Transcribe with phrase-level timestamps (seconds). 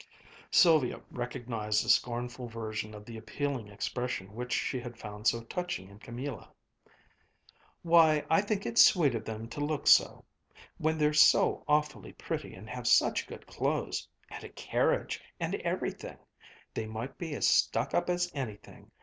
[0.49, 5.89] Sylvia recognized a scornful version of the appealing expression which she had found so touching
[5.89, 6.49] in Camilla.
[7.83, 10.25] "Why, I think it's sweet of them to look so!
[10.79, 16.17] When they're so awfully pretty, and have such good clothes and a carriage and everything!
[16.73, 18.89] They might be as stuck up as anything!